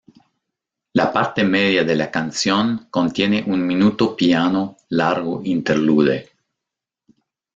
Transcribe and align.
La 0.93 1.11
parte 1.13 1.43
media 1.43 1.83
de 1.83 1.95
la 1.95 2.09
canción 2.09 2.87
contiene 2.89 3.43
un 3.45 3.63
minuto 3.67 4.15
piano 4.17 4.77
largo 4.89 5.41
interlude.. 5.43 6.31